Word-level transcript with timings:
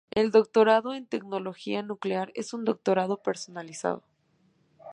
El 0.09 0.31
Doctorado 0.31 0.95
en 0.95 1.05
Tecnología 1.05 1.83
Nuclear 1.83 2.31
es 2.33 2.55
un 2.55 2.65
doctorado 2.65 3.17
personalizado. 3.17 4.01